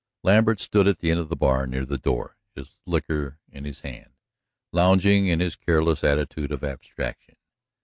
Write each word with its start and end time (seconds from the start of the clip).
Lambert 0.23 0.59
stood 0.59 0.87
at 0.87 0.97
the 0.97 1.11
end 1.11 1.19
of 1.19 1.29
the 1.29 1.35
bar 1.35 1.67
near 1.67 1.85
the 1.85 1.99
door, 1.99 2.35
his 2.55 2.79
liquor 2.87 3.37
in 3.51 3.65
his 3.65 3.81
hand, 3.81 4.13
lounging 4.73 5.27
in 5.27 5.39
his 5.39 5.55
careless 5.55 6.03
attitude 6.03 6.51
of 6.51 6.63
abstraction. 6.63 7.35